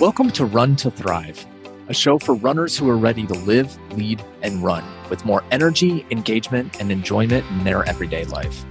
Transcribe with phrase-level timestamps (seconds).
[0.00, 1.44] Welcome to Run to Thrive,
[1.88, 6.06] a show for runners who are ready to live, lead, and run with more energy,
[6.10, 8.64] engagement, and enjoyment in their everyday life.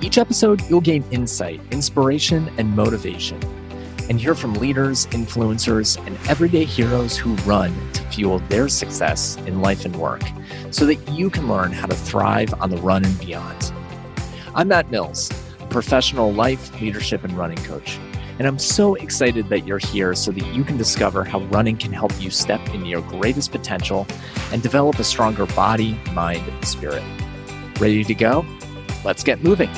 [0.00, 3.42] Each episode, you'll gain insight, inspiration, and motivation,
[4.08, 9.60] and hear from leaders, influencers, and everyday heroes who run to fuel their success in
[9.60, 10.22] life and work
[10.70, 13.72] so that you can learn how to thrive on the run and beyond.
[14.54, 15.28] I'm Matt Mills,
[15.58, 17.98] a professional life, leadership, and running coach.
[18.38, 21.90] And I'm so excited that you're here so that you can discover how running can
[21.90, 24.06] help you step into your greatest potential
[24.52, 27.02] and develop a stronger body, mind, and spirit.
[27.80, 28.44] Ready to go?
[29.04, 29.70] Let's get moving.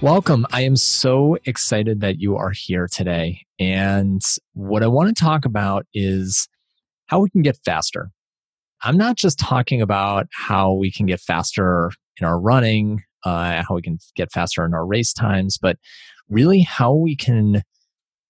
[0.00, 0.44] Welcome.
[0.52, 3.46] I am so excited that you are here today.
[3.60, 4.22] And
[4.54, 6.48] what I want to talk about is
[7.06, 8.10] how we can get faster
[8.82, 13.74] I'm not just talking about how we can get faster in our running, uh, how
[13.74, 15.76] we can get faster in our race times, but
[16.28, 17.62] really how we can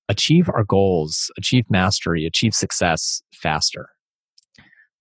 [0.08, 3.88] achieve our goals, achieve mastery, achieve success faster.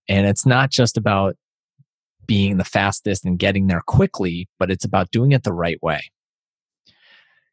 [0.08, 1.36] And it's not just about
[2.26, 6.00] being the fastest and getting there quickly, but it's about doing it the right way.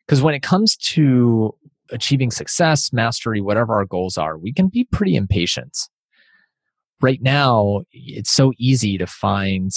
[0.06, 1.56] Because when it comes to
[1.92, 5.78] achieving success, mastery, whatever our goals are, we can be pretty impatient
[7.02, 9.72] right now it's so easy to find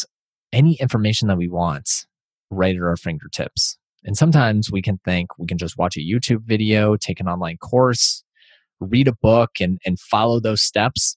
[0.53, 2.07] any information that we want
[2.51, 3.79] right at our fingertips.
[4.05, 7.59] And sometimes we can think we can just watch a YouTube video, take an online
[7.59, 8.23] course,
[8.81, 11.17] read a book, and, and follow those steps,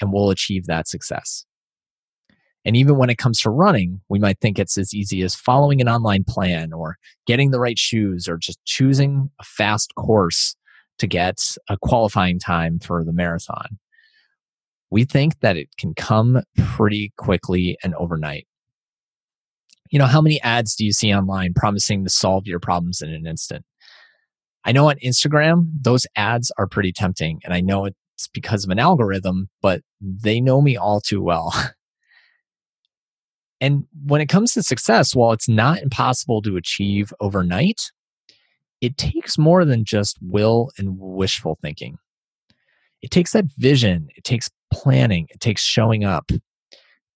[0.00, 1.44] and we'll achieve that success.
[2.64, 5.80] And even when it comes to running, we might think it's as easy as following
[5.80, 10.54] an online plan or getting the right shoes or just choosing a fast course
[10.98, 13.78] to get a qualifying time for the marathon
[14.92, 18.46] we think that it can come pretty quickly and overnight.
[19.90, 23.08] You know, how many ads do you see online promising to solve your problems in
[23.08, 23.64] an instant?
[24.66, 27.40] I know on Instagram, those ads are pretty tempting.
[27.42, 31.54] And I know it's because of an algorithm, but they know me all too well.
[33.62, 37.80] and when it comes to success, while it's not impossible to achieve overnight,
[38.82, 41.96] it takes more than just will and wishful thinking.
[43.02, 46.30] It takes that vision, it takes planning, it takes showing up,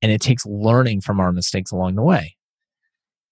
[0.02, 2.36] and it takes learning from our mistakes along the way.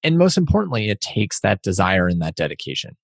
[0.02, 2.96] And most importantly, it takes that desire and that dedication.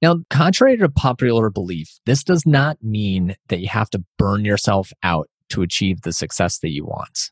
[0.00, 4.92] Now, contrary to popular belief, this does not mean that you have to burn yourself
[5.02, 7.30] out to achieve the success that you want.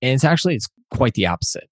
[0.00, 1.68] And it's actually it's quite the opposite.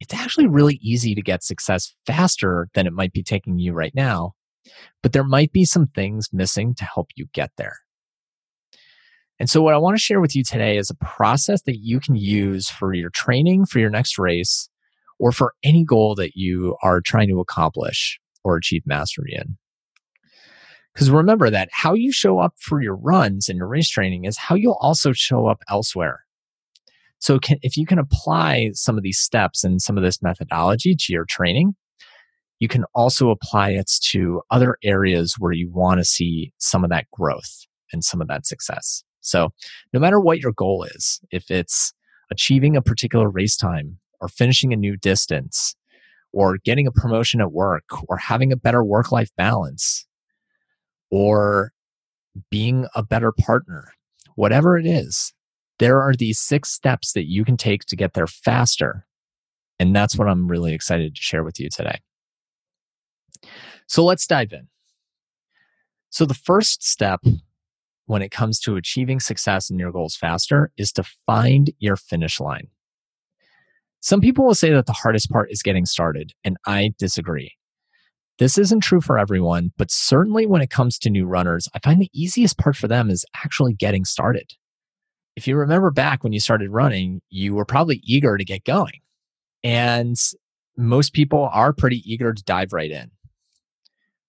[0.00, 3.94] It's actually really easy to get success faster than it might be taking you right
[3.94, 4.32] now,
[5.02, 7.76] but there might be some things missing to help you get there.
[9.40, 11.98] And so, what I want to share with you today is a process that you
[11.98, 14.68] can use for your training, for your next race,
[15.18, 19.56] or for any goal that you are trying to accomplish or achieve mastery in.
[20.94, 24.38] Because remember that how you show up for your runs and your race training is
[24.38, 26.20] how you'll also show up elsewhere.
[27.18, 30.94] So, can, if you can apply some of these steps and some of this methodology
[30.94, 31.74] to your training,
[32.64, 36.88] you can also apply it to other areas where you want to see some of
[36.88, 39.04] that growth and some of that success.
[39.20, 39.50] So,
[39.92, 41.92] no matter what your goal is, if it's
[42.30, 45.76] achieving a particular race time or finishing a new distance
[46.32, 50.06] or getting a promotion at work or having a better work life balance
[51.10, 51.70] or
[52.50, 53.92] being a better partner,
[54.36, 55.34] whatever it is,
[55.80, 59.06] there are these six steps that you can take to get there faster.
[59.78, 62.00] And that's what I'm really excited to share with you today.
[63.86, 64.68] So let's dive in.
[66.10, 67.20] So, the first step
[68.06, 72.38] when it comes to achieving success in your goals faster is to find your finish
[72.38, 72.68] line.
[74.00, 77.56] Some people will say that the hardest part is getting started, and I disagree.
[78.38, 82.00] This isn't true for everyone, but certainly when it comes to new runners, I find
[82.00, 84.52] the easiest part for them is actually getting started.
[85.36, 89.00] If you remember back when you started running, you were probably eager to get going.
[89.62, 90.16] And
[90.76, 93.10] most people are pretty eager to dive right in.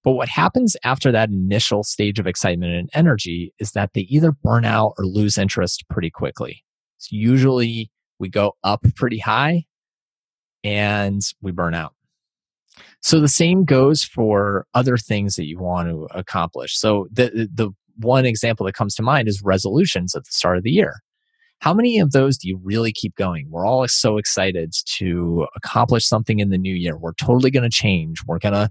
[0.05, 4.31] But what happens after that initial stage of excitement and energy is that they either
[4.31, 6.63] burn out or lose interest pretty quickly.
[6.99, 9.65] So usually we go up pretty high
[10.63, 11.95] and we burn out.
[13.01, 16.77] So the same goes for other things that you want to accomplish.
[16.77, 20.63] So the the one example that comes to mind is resolutions at the start of
[20.63, 21.01] the year.
[21.59, 23.47] How many of those do you really keep going?
[23.49, 26.97] We're all so excited to accomplish something in the new year.
[26.97, 28.19] We're totally going to change.
[28.27, 28.69] We're going to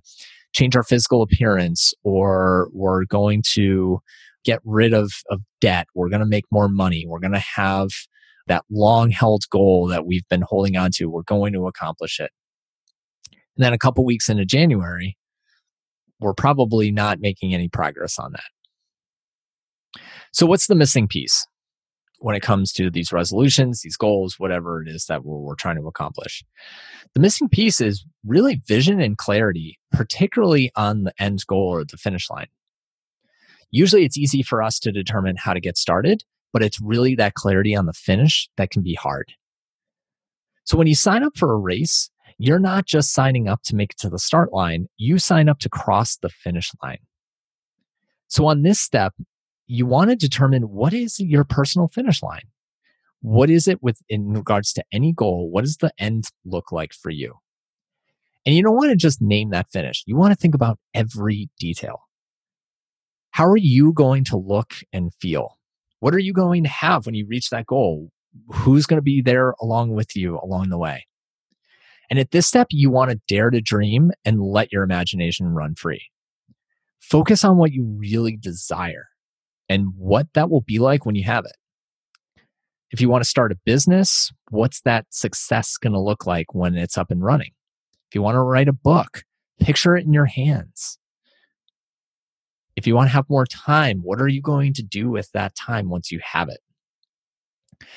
[0.55, 4.01] change our physical appearance or we're going to
[4.45, 5.87] get rid of, of debt.
[5.95, 7.05] We're going to make more money.
[7.07, 7.89] We're going to have
[8.47, 11.07] that long held goal that we've been holding on to.
[11.07, 12.31] We're going to accomplish it.
[13.57, 15.17] And then a couple weeks into January,
[16.21, 20.01] we're probably not making any progress on that.
[20.33, 21.47] So, what's the missing piece
[22.25, 25.77] when it comes to these resolutions, these goals, whatever it is that we're, we're trying
[25.77, 26.43] to accomplish?
[27.13, 31.99] The missing piece is really vision and clarity, particularly on the end goal or the
[31.99, 32.47] finish line.
[33.71, 37.35] Usually, it's easy for us to determine how to get started, but it's really that
[37.35, 39.35] clarity on the finish that can be hard.
[40.65, 43.91] So, when you sign up for a race, you're not just signing up to make
[43.91, 47.01] it to the start line, you sign up to cross the finish line.
[48.29, 49.13] So, on this step,
[49.67, 52.49] you want to determine what is your personal finish line?
[53.21, 55.51] What is it with in regards to any goal?
[55.51, 57.35] What does the end look like for you?
[58.45, 60.05] And you don't want to just name that finish.
[60.07, 62.03] You want to think about every detail.
[63.31, 65.59] How are you going to look and feel?
[66.01, 68.11] What are you going to have when you reach that goal?
[68.53, 71.07] Who's going to be there along with you along the way?
[72.11, 75.75] And at this step, you want to dare to dream and let your imagination run
[75.75, 76.11] free.
[77.01, 79.07] Focus on what you really desire
[79.69, 81.57] and what that will be like when you have it.
[82.91, 86.77] If you want to start a business, what's that success going to look like when
[86.77, 87.51] it's up and running?
[88.09, 89.25] If you want to write a book,
[89.61, 90.99] picture it in your hands.
[92.77, 95.55] If you want to have more time, what are you going to do with that
[95.57, 96.61] time once you have it?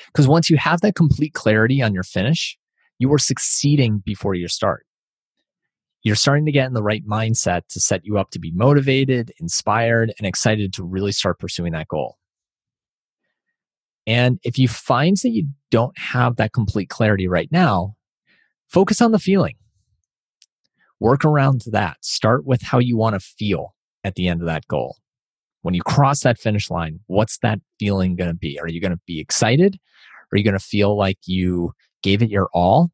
[0.06, 2.58] Because once you have that complete clarity on your finish,
[2.98, 4.84] you are succeeding before you start.
[6.02, 9.32] You're starting to get in the right mindset to set you up to be motivated,
[9.40, 12.18] inspired, and excited to really start pursuing that goal.
[14.06, 17.94] And if you find that you don't have that complete clarity right now,
[18.68, 19.56] focus on the feeling.
[21.00, 21.98] Work around that.
[22.00, 23.74] Start with how you want to feel
[24.04, 24.96] at the end of that goal.
[25.62, 28.58] When you cross that finish line, what's that feeling going to be?
[28.58, 29.78] Are you going to be excited?
[30.32, 31.72] Are you going to feel like you
[32.02, 32.90] gave it your all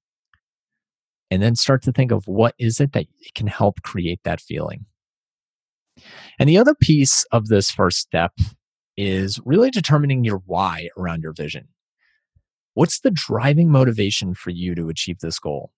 [1.35, 4.87] and then start to think of what is it that can help create that feeling.
[6.39, 8.33] And the other piece of this first step
[8.97, 11.67] is really determining your why around your vision.
[12.75, 15.73] What's the driving motivation for you to achieve this goal?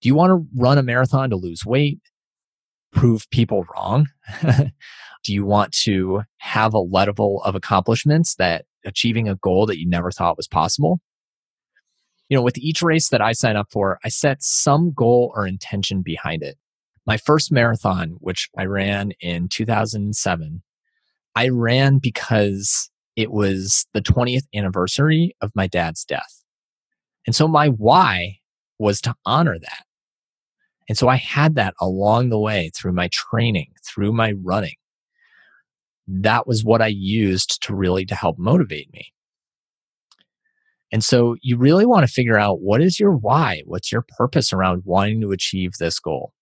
[0.00, 1.98] Do you want to run a marathon to lose weight?
[2.92, 4.06] Prove people wrong?
[4.42, 9.88] Do you want to have a level of accomplishments that achieving a goal that you
[9.88, 11.00] never thought was possible
[12.28, 15.46] you know, with each race that I sign up for, I set some goal or
[15.46, 16.56] intention behind it.
[17.06, 20.62] My first marathon, which I ran in 2007,
[21.36, 26.42] I ran because it was the 20th anniversary of my dad's death.
[27.26, 28.38] And so my why
[28.78, 29.84] was to honor that.
[30.88, 34.74] And so I had that along the way through my training, through my running.
[36.06, 39.13] That was what I used to really to help motivate me.
[40.94, 43.62] And so you really want to figure out what is your why?
[43.66, 46.32] What's your purpose around wanting to achieve this goal?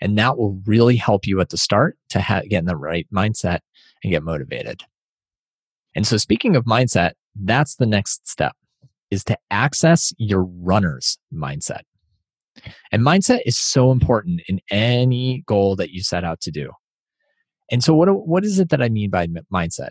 [0.00, 3.06] And that will really help you at the start to ha- get in the right
[3.14, 3.60] mindset
[4.02, 4.82] and get motivated.
[5.94, 7.12] And so speaking of mindset,
[7.44, 8.56] that's the next step
[9.12, 11.82] is to access your runner's mindset.
[12.90, 16.72] And mindset is so important in any goal that you set out to do.
[17.70, 19.90] And so what, what is it that I mean by mindset?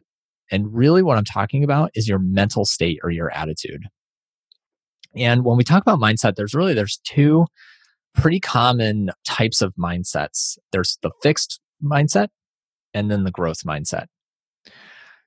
[0.52, 3.84] And really, what I'm talking about is your mental state or your attitude.
[5.16, 7.46] And when we talk about mindset, there's really there's two
[8.14, 10.58] pretty common types of mindsets.
[10.72, 12.28] There's the fixed mindset
[12.94, 14.06] and then the growth mindset.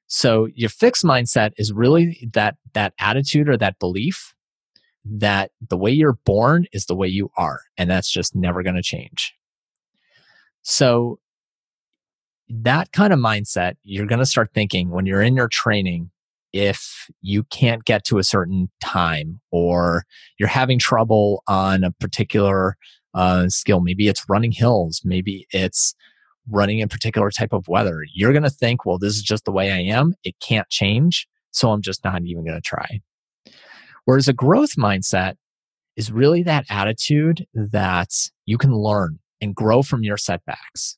[0.07, 4.35] So your fixed mindset is really that that attitude or that belief
[5.05, 8.76] that the way you're born is the way you are and that's just never going
[8.76, 9.35] to change.
[10.62, 11.19] So
[12.49, 16.11] that kind of mindset, you're going to start thinking when you're in your training,
[16.53, 20.05] if you can't get to a certain time or
[20.38, 22.76] you're having trouble on a particular
[23.15, 25.95] uh, skill, maybe it's running hills, maybe it's
[26.49, 29.53] running a particular type of weather, you're going to think, well, this is just the
[29.53, 30.15] way I am.
[30.23, 31.26] It can't change.
[31.50, 33.00] So I'm just not even going to try.
[34.05, 35.35] Whereas a growth mindset
[35.97, 38.12] is really that attitude that
[38.45, 40.97] you can learn and grow from your setbacks.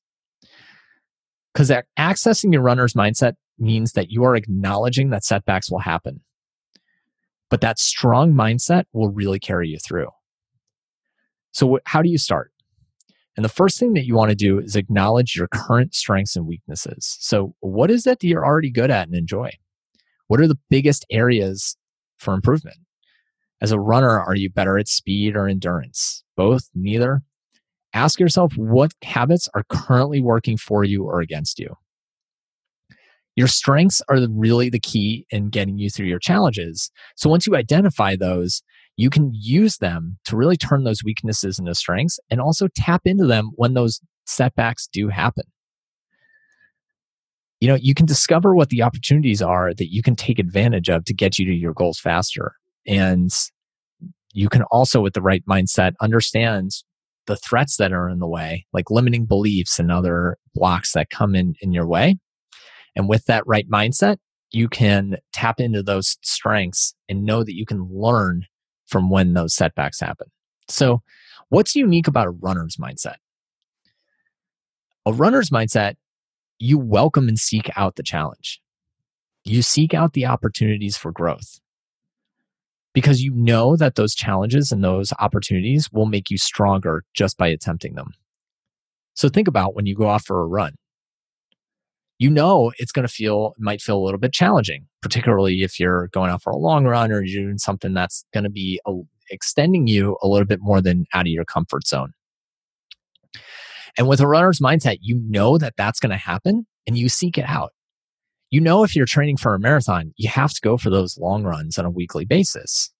[1.58, 6.20] Because accessing your runner's mindset means that you are acknowledging that setbacks will happen.
[7.50, 10.10] But that strong mindset will really carry you through.
[11.50, 12.52] So, how do you start?
[13.36, 16.46] And the first thing that you want to do is acknowledge your current strengths and
[16.46, 17.16] weaknesses.
[17.18, 19.50] So, what is it that you're already good at and enjoy?
[20.28, 21.76] What are the biggest areas
[22.18, 22.76] for improvement?
[23.60, 26.22] As a runner, are you better at speed or endurance?
[26.36, 27.22] Both, neither?
[27.94, 31.74] Ask yourself what habits are currently working for you or against you.
[33.36, 36.90] Your strengths are really the key in getting you through your challenges.
[37.16, 38.62] So once you identify those,
[38.96, 43.26] you can use them to really turn those weaknesses into strengths and also tap into
[43.26, 45.44] them when those setbacks do happen.
[47.60, 51.04] You know, you can discover what the opportunities are that you can take advantage of
[51.04, 52.54] to get you to your goals faster.
[52.86, 53.30] And
[54.32, 56.72] you can also, with the right mindset, understand
[57.28, 61.34] the threats that are in the way, like limiting beliefs and other blocks that come
[61.36, 62.16] in in your way.
[62.96, 64.16] And with that right mindset,
[64.50, 68.46] you can tap into those strengths and know that you can learn
[68.86, 70.28] from when those setbacks happen.
[70.68, 71.02] So,
[71.50, 73.16] what's unique about a runner's mindset?
[75.06, 75.94] A runner's mindset,
[76.58, 78.60] you welcome and seek out the challenge.
[79.44, 81.60] You seek out the opportunities for growth
[82.94, 87.48] because you know that those challenges and those opportunities will make you stronger just by
[87.48, 88.12] attempting them.
[89.14, 90.74] So think about when you go off for a run.
[92.18, 96.08] You know it's going to feel might feel a little bit challenging, particularly if you're
[96.08, 98.92] going out for a long run or you're doing something that's going to be a,
[99.30, 102.12] extending you a little bit more than out of your comfort zone.
[103.96, 107.38] And with a runner's mindset, you know that that's going to happen and you seek
[107.38, 107.72] it out
[108.50, 111.44] you know if you're training for a marathon you have to go for those long
[111.44, 112.90] runs on a weekly basis.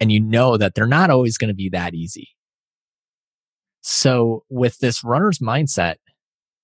[0.00, 2.28] And you know that they're not always going to be that easy.
[3.80, 5.96] So with this runner's mindset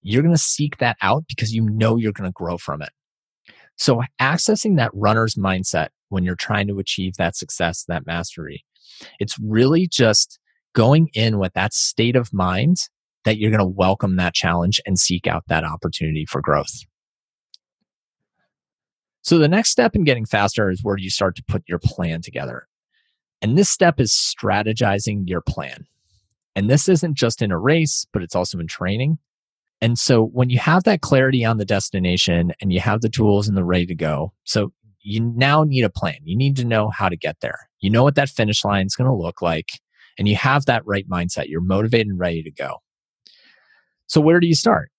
[0.02, 2.88] you're going to seek that out because you know you're going to grow from it.
[3.76, 8.64] So accessing that runner's mindset when you're trying to achieve that success that mastery
[9.18, 10.38] it's really just
[10.74, 12.76] going in with that state of mind
[13.24, 16.84] that you're going to welcome that challenge and seek out that opportunity for growth
[19.22, 22.22] so the next step in getting faster is where you start to put your plan
[22.22, 22.66] together.
[23.42, 25.86] And this step is strategizing your plan.
[26.56, 29.18] And this isn't just in a race, but it's also in training.
[29.80, 33.48] And so when you have that clarity on the destination and you have the tools
[33.48, 34.72] and the ready to go, so
[35.02, 36.18] you now need a plan.
[36.24, 37.70] You need to know how to get there.
[37.80, 39.80] You know what that finish line is going to look like,
[40.18, 41.46] and you have that right mindset.
[41.46, 42.82] You're motivated and ready to go.
[44.06, 44.90] So where do you start?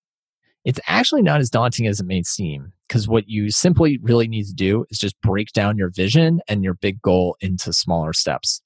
[0.64, 4.46] It's actually not as daunting as it may seem because what you simply really need
[4.46, 8.62] to do is just break down your vision and your big goal into smaller steps.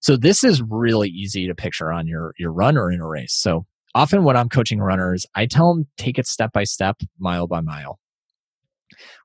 [0.00, 3.34] So this is really easy to picture on your your run or in a race.
[3.34, 7.46] So often when I'm coaching runners, I tell them take it step by step, mile
[7.46, 8.00] by mile.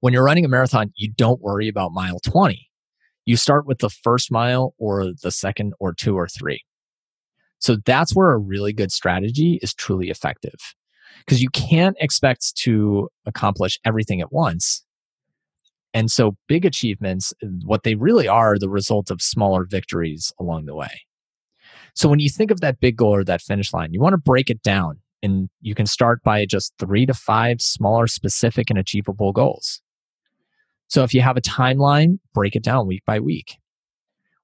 [0.02, 2.70] When you're running a marathon, you don't worry about mile 20.
[3.26, 6.62] You start with the first mile or the second or two or three.
[7.58, 10.60] So that's where a really good strategy is truly effective
[11.20, 14.84] because you can't expect to accomplish everything at once.
[15.94, 20.66] And so big achievements, uh, what they really are, the result of smaller victories along
[20.66, 21.02] the way.
[21.94, 24.18] So when you think of that big goal or that finish line, you want to
[24.18, 28.78] break it down and you can start by just three to five smaller, specific, and
[28.78, 29.82] achievable goals.
[30.88, 33.58] So if you have a timeline, break it down week by week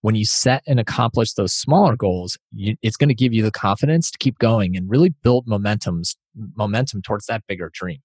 [0.02, 4.12] when you set and accomplish those smaller goals, it's going to give you the confidence
[4.12, 8.00] to keep going and really build momentum's momentum towards that bigger dream.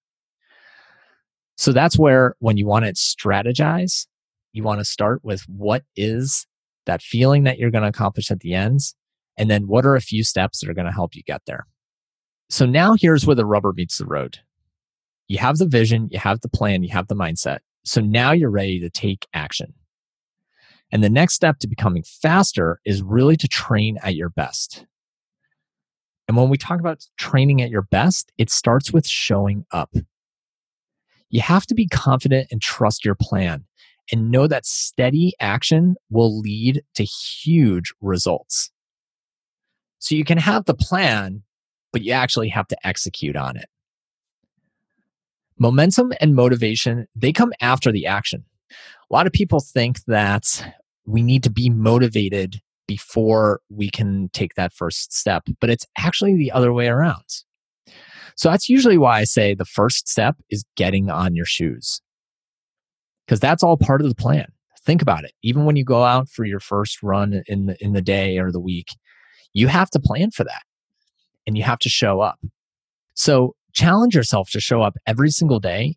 [1.57, 4.07] So that's where when you want to strategize,
[4.53, 6.47] you want to start with what is
[6.87, 8.95] that feeling that you're going to accomplish at the ends
[9.37, 11.67] and then what are a few steps that are going to help you get there.
[12.49, 14.39] So now here's where the rubber meets the road.
[15.29, 17.59] You have the vision, you have the plan, you have the mindset.
[17.85, 19.75] So now you're ready to take action.
[20.93, 24.87] And the next step to becoming faster is really to train at your best.
[26.29, 29.95] And when we talk about training at your best, it starts with showing up.
[31.31, 33.65] You have to be confident and trust your plan
[34.13, 38.71] and know that steady action will lead to huge results.
[39.99, 41.43] So you can have the plan,
[41.93, 43.67] but you actually have to execute on it.
[45.59, 48.45] Momentum and motivation, they come after the action
[49.11, 54.55] a lot of people think that we need to be motivated before we can take
[54.55, 57.25] that first step, but it's actually the other way around.
[58.37, 62.01] So that's usually why I say the first step is getting on your shoes.
[63.27, 64.47] Because that's all part of the plan.
[64.85, 65.33] Think about it.
[65.43, 68.53] Even when you go out for your first run in the in the day or
[68.53, 68.97] the week,
[69.53, 70.63] you have to plan for that.
[71.47, 72.39] And you have to show up.
[73.15, 75.97] So challenge yourself to show up every single day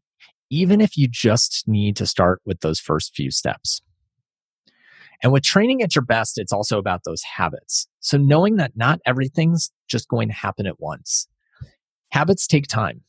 [0.49, 3.81] even if you just need to start with those first few steps.
[5.21, 7.87] And with training at your best, it's also about those habits.
[7.99, 11.27] So knowing that not everything's just going to happen at once.
[12.11, 13.01] Habits take time.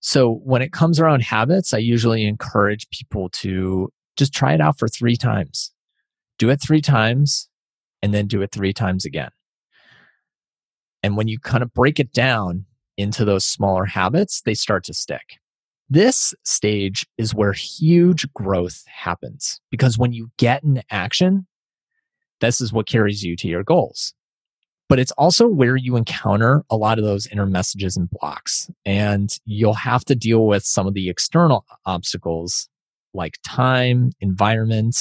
[0.00, 4.78] So when it comes around habits, I usually encourage people to just try it out
[4.78, 5.72] for three times.
[6.38, 7.48] Do it three times
[8.02, 9.30] and then do it three times again.
[11.02, 14.94] And when you kind of break it down into those smaller habits, they start to
[14.94, 15.38] stick.
[15.90, 21.46] This stage is where huge growth happens because when you get in action,
[22.40, 24.14] this is what carries you to your goals.
[24.88, 28.70] But it's also where you encounter a lot of those inner messages and blocks.
[28.84, 32.68] And you'll have to deal with some of the external obstacles
[33.14, 34.96] like time, environment,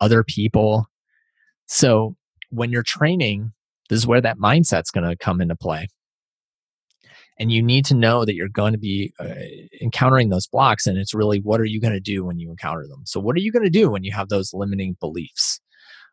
[0.00, 0.86] other people.
[1.66, 2.16] So
[2.50, 3.52] when you're training,
[3.88, 5.88] this is where that mindset's going to come into play.
[7.40, 9.34] And you need to know that you're going to be uh,
[9.80, 10.86] encountering those blocks.
[10.86, 13.02] And it's really what are you going to do when you encounter them?
[13.06, 15.58] So, what are you going to do when you have those limiting beliefs?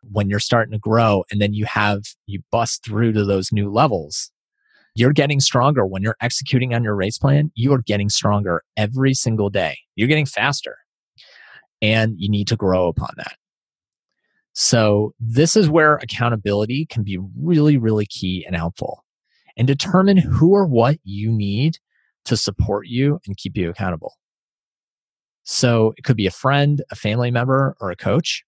[0.10, 3.69] When you're starting to grow and then you have, you bust through to those new
[3.69, 4.31] levels,
[4.96, 5.86] you're getting stronger.
[5.86, 9.77] When you're executing on your race plan, you are getting stronger every single day.
[9.96, 10.77] You're getting faster.
[11.81, 13.36] And you need to grow upon that.
[14.53, 19.03] So, this is where accountability can be really, really key and helpful.
[19.58, 21.78] And determine who or what you need
[22.26, 24.14] to support you and keep you accountable.
[25.44, 28.44] So, it could be a friend, a family member, or a coach.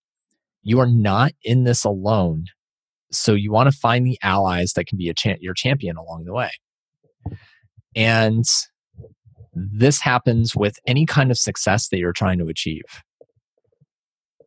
[0.62, 2.46] You are not in this alone.
[3.12, 6.34] So, you want to find the allies that can be cha- your champion along the
[6.34, 6.52] way.
[7.96, 8.46] And
[9.54, 12.84] this happens with any kind of success that you're trying to achieve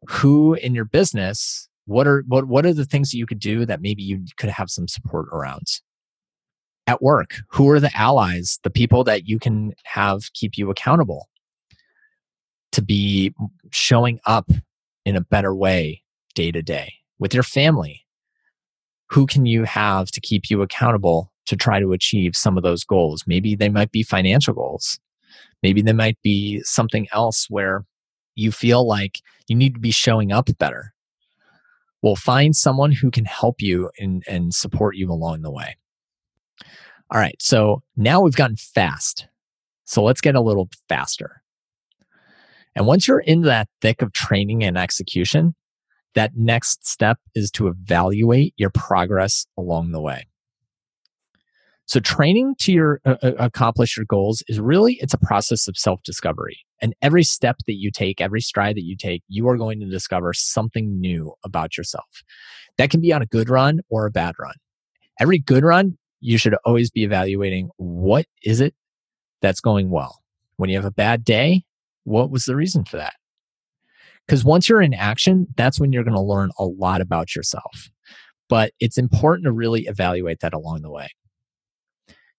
[0.09, 3.65] who in your business what are what what are the things that you could do
[3.65, 5.67] that maybe you could have some support around
[6.87, 7.37] at work?
[7.49, 8.59] Who are the allies?
[8.63, 11.29] The people that you can have keep you accountable
[12.73, 13.35] to be
[13.71, 14.51] showing up
[15.05, 16.03] in a better way
[16.35, 18.05] day to day with your family?
[19.11, 22.85] Who can you have to keep you accountable to try to achieve some of those
[22.85, 23.25] goals?
[23.27, 24.99] Maybe they might be financial goals.
[25.63, 27.85] Maybe they might be something else where
[28.35, 30.95] you feel like you need to be showing up better.
[32.01, 35.77] Well, find someone who can help you and, and support you along the way.
[37.13, 39.27] All right, so now we've gotten fast.
[39.85, 41.43] So let's get a little faster.
[42.75, 45.55] And once you're in that thick of training and execution,
[46.15, 50.27] that next step is to evaluate your progress along the way.
[51.85, 56.61] So training to your uh, accomplish your goals is really it's a process of self-discovery.
[56.81, 59.87] And every step that you take, every stride that you take, you are going to
[59.87, 62.23] discover something new about yourself.
[62.79, 64.55] That can be on a good run or a bad run.
[65.21, 68.75] Every good run, you should always be evaluating what is it
[69.41, 70.23] that's going well.
[70.57, 71.65] When you have a bad day,
[72.05, 73.15] what was the reason for that?
[74.27, 77.91] Because once you're in action, that's when you're going to learn a lot about yourself.
[78.49, 81.09] But it's important to really evaluate that along the way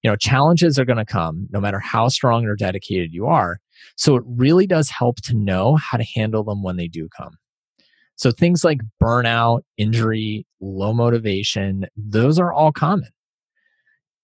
[0.03, 3.59] you know challenges are going to come no matter how strong or dedicated you are
[3.95, 7.35] so it really does help to know how to handle them when they do come
[8.15, 13.09] so things like burnout injury low motivation those are all common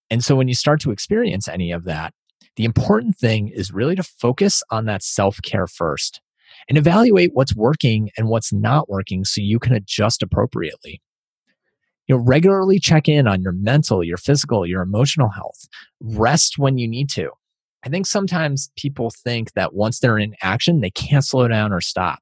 [0.10, 2.14] and so when you start to experience any of that
[2.56, 6.22] the important thing is really to focus on that self-care first
[6.68, 11.02] and evaluate what's working and what's not working so you can adjust appropriately.
[12.08, 15.68] You know regularly check in on your mental your physical your emotional health.
[16.02, 17.30] Rest when you need to.
[17.86, 21.82] I think sometimes people think that once they're in action they can't slow down or
[21.82, 22.20] stop.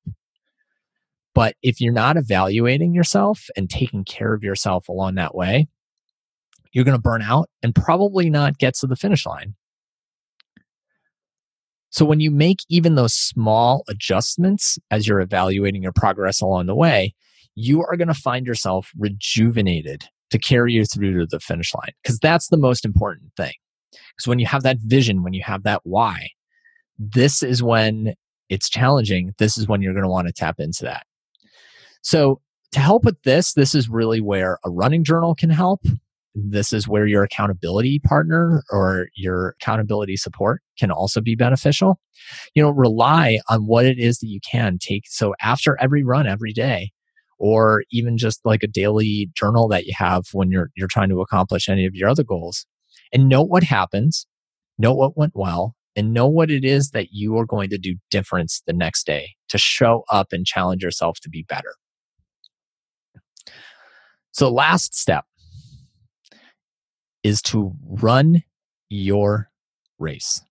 [1.33, 5.67] But if you're not evaluating yourself and taking care of yourself along that way
[6.77, 9.55] you're going to burn out and probably not get to the finish line
[11.89, 16.75] so when you make even those small adjustments as you're evaluating your progress along the
[16.75, 17.13] way
[17.55, 21.91] you are going to find yourself rejuvenated to carry you through to the finish line
[22.03, 23.53] because that's the most important thing.
[23.91, 26.29] Because when you have that vision, when you have that why,
[26.99, 28.13] this is when
[28.49, 29.33] it's challenging.
[29.39, 31.05] This is when you're going to want to tap into that.
[32.01, 32.41] So,
[32.73, 35.81] to help with this, this is really where a running journal can help.
[36.39, 41.99] This is where your accountability partner or your accountability support can also be beneficial.
[42.53, 45.05] You know, rely on what it is that you can take.
[45.07, 46.91] So, after every run, every day,
[47.39, 51.21] or even just like a daily journal that you have when you're you're trying to
[51.21, 52.65] accomplish any of your other goals
[53.13, 54.25] and note what happens
[54.77, 57.95] note what went well and know what it is that you are going to do
[58.11, 61.75] different the next day to show up and challenge yourself to be better
[64.31, 65.25] so last step
[67.27, 68.43] is to run
[68.89, 69.49] your
[69.99, 70.41] race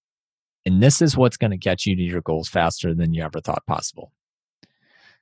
[0.64, 3.40] and this is what's going to get you to your goals faster than you ever
[3.40, 4.12] thought possible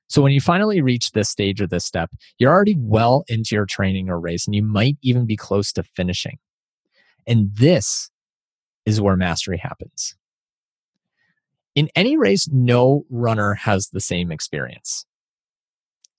[0.09, 3.67] so when you finally reach this stage or this step, you're already well into your
[3.67, 6.39] training or race, and you might even be close to finishing.
[7.27, 8.11] And this
[8.85, 10.15] is where mastery happens.
[11.75, 15.07] In any race, no runner has the same experience.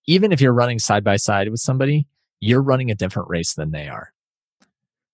[0.08, 2.08] Even if you're running side by side with somebody,
[2.42, 4.12] you're running a different race than they are.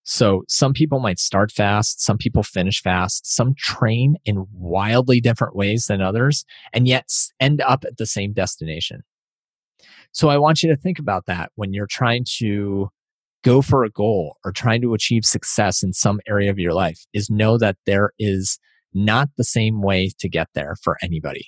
[0.04, 5.56] So some people might start fast, some people finish fast, some train in wildly different
[5.56, 7.10] ways than others, and yet
[7.40, 9.04] end up at the same destination.
[10.12, 12.90] So I want you to think about that when you're trying to
[13.44, 17.06] go for a goal or trying to achieve success in some area of your life
[17.14, 18.60] is know that there is
[18.94, 21.48] not the same way to get there for anybody.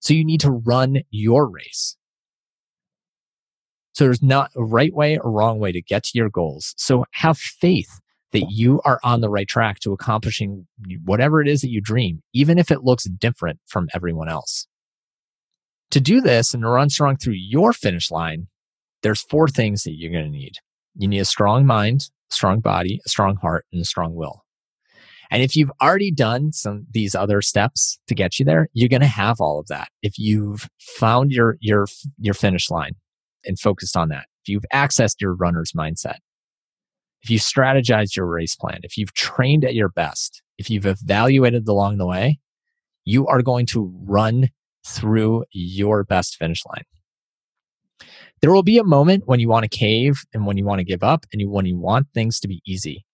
[0.00, 1.96] So you need to run your race.
[3.98, 6.72] So there's not a right way or wrong way to get to your goals.
[6.76, 7.98] So have faith
[8.30, 10.68] that you are on the right track to accomplishing
[11.04, 14.68] whatever it is that you dream, even if it looks different from everyone else.
[15.90, 18.46] To do this and run strong through your finish line,
[19.02, 20.52] there's four things that you're going to need.
[20.94, 24.44] You need a strong mind, a strong body, a strong heart, and a strong will.
[25.28, 29.00] And if you've already done some these other steps to get you there, you're going
[29.00, 29.88] to have all of that.
[30.02, 31.86] If you've found your your
[32.20, 32.92] your finish line,
[33.44, 36.18] and focused on that, if you've accessed your runner's mindset,
[37.22, 41.66] if you've strategized your race plan, if you've trained at your best, if you've evaluated
[41.66, 42.38] along the way,
[43.04, 44.50] you are going to run
[44.86, 46.84] through your best finish line.
[48.40, 50.84] There will be a moment when you want to cave and when you want to
[50.84, 53.04] give up and you, when you want things to be easy.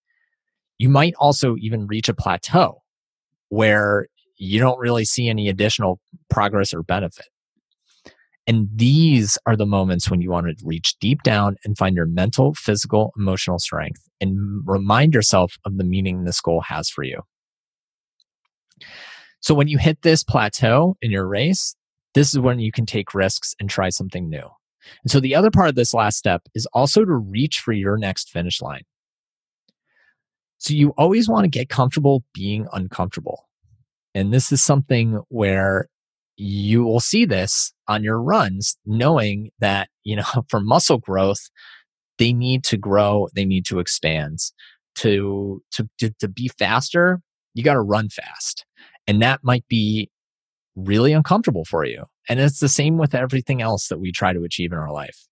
[0.79, 2.83] You might also even reach a plateau
[3.49, 4.07] where
[4.37, 7.27] you don't really see any additional progress or benefit.
[8.47, 12.07] And these are the moments when you want to reach deep down and find your
[12.07, 17.23] mental, physical, emotional strength and remind yourself of the meaning this goal has for you.
[19.41, 21.75] So when you hit this plateau in your race,
[22.15, 24.49] this is when you can take risks and try something new.
[25.03, 27.97] And so the other part of this last step is also to reach for your
[27.97, 28.83] next finish line.
[30.59, 33.49] So you always want to get comfortable being uncomfortable.
[34.15, 35.89] And this is something where
[36.37, 41.51] you will see this on your runs, knowing that, you know, for muscle growth,
[42.19, 44.39] they need to grow, they need to expand.
[44.99, 47.21] To, to, to, to be faster,
[47.53, 48.65] you got to run fast.
[49.09, 50.09] And that might be
[50.77, 52.05] really uncomfortable for you.
[52.29, 55.27] And it's the same with everything else that we try to achieve in our life.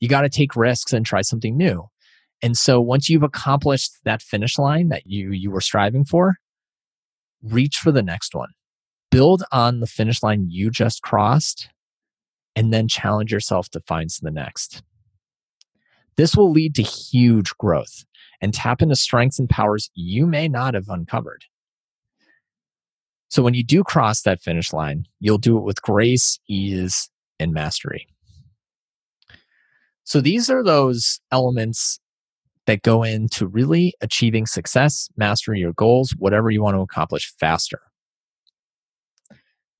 [0.00, 1.86] You got to take risks and try something new.
[2.42, 6.34] And so once you've accomplished that finish line that you you were striving for,
[7.40, 8.50] reach for the next one
[9.12, 11.68] build on the finish line you just crossed
[12.56, 14.82] and then challenge yourself to find the next.
[16.16, 18.04] This will lead to huge growth
[18.40, 21.44] and tap into strengths and powers you may not have uncovered.
[23.28, 27.52] So when you do cross that finish line, you'll do it with grace, ease, and
[27.52, 28.06] mastery.
[30.04, 32.00] So these are those elements
[32.66, 37.80] that go into really achieving success, mastering your goals, whatever you want to accomplish faster.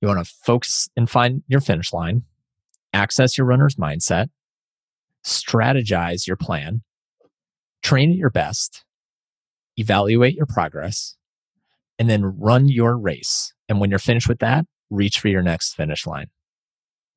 [0.03, 2.23] You want to focus and find your finish line,
[2.91, 4.27] access your runner's mindset,
[5.23, 6.81] strategize your plan,
[7.83, 8.83] train at your best,
[9.77, 11.15] evaluate your progress,
[11.97, 13.53] and then run your race.
[13.69, 16.27] And when you're finished with that, reach for your next finish line.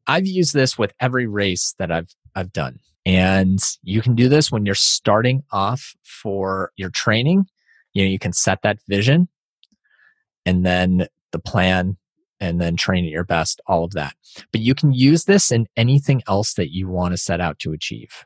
[0.07, 2.79] I've used this with every race that I've I've done.
[3.05, 7.47] And you can do this when you're starting off for your training.
[7.95, 9.27] You know, you can set that vision
[10.45, 11.97] and then the plan
[12.41, 14.15] and then train at your best, all of that.
[14.53, 17.73] But you can use this in anything else that you want to set out to
[17.73, 18.25] achieve.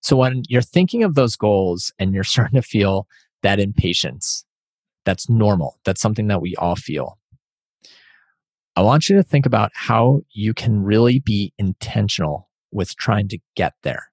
[0.00, 3.06] So when you're thinking of those goals and you're starting to feel
[3.42, 4.44] that impatience,
[5.04, 5.78] that's normal.
[5.84, 7.18] That's something that we all feel.
[8.74, 13.38] I want you to think about how you can really be intentional with trying to
[13.54, 14.10] get there.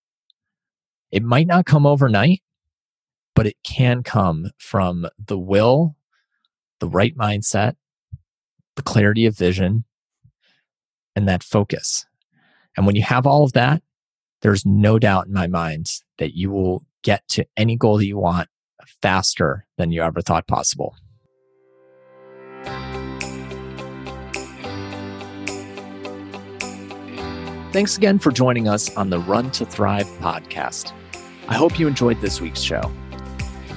[1.12, 2.42] It might not come overnight,
[3.36, 5.96] but it can come from the will,
[6.80, 7.76] the right mindset,
[8.76, 9.86] the clarity of vision,
[11.16, 12.06] and that focus.
[12.76, 13.84] And when you have all of that,
[14.42, 18.18] there's no doubt in my mind that you will get to any goal that you
[18.18, 18.50] want
[19.02, 20.96] faster than you ever thought possible.
[27.72, 30.94] Thanks again for joining us on the Run to Thrive podcast.
[31.48, 32.92] I hope you enjoyed this week's show.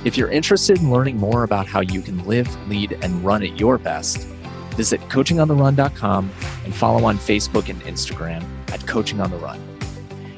[0.04, 3.58] If you're interested in learning more about how you can live, lead, and run at
[3.58, 4.28] your best,
[4.76, 6.30] Visit coachingontherun.com
[6.64, 9.60] and follow on Facebook and Instagram at Coaching on the Run.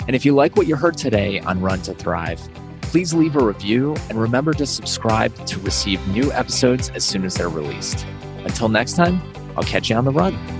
[0.07, 2.41] And if you like what you heard today on Run to Thrive,
[2.83, 7.35] please leave a review and remember to subscribe to receive new episodes as soon as
[7.35, 8.07] they're released.
[8.45, 9.21] Until next time,
[9.57, 10.58] I'll catch you on the run.